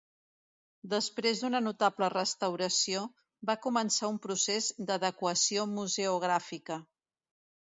Després 0.93 1.41
d'una 1.43 1.59
notable 1.65 2.09
restauració, 2.13 3.03
va 3.51 3.57
començar 3.67 4.09
un 4.15 4.19
procés 4.25 4.71
d'adequació 4.89 5.67
museogràfica. 5.77 6.81